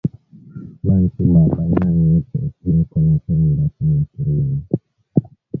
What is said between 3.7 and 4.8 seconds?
sana kurima